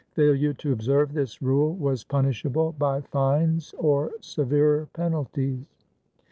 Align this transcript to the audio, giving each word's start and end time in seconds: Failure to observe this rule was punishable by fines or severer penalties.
Failure 0.13 0.55
to 0.55 0.71
observe 0.73 1.13
this 1.13 1.43
rule 1.43 1.75
was 1.75 2.03
punishable 2.03 2.71
by 2.71 3.01
fines 3.01 3.75
or 3.77 4.09
severer 4.19 4.87
penalties. 4.93 5.75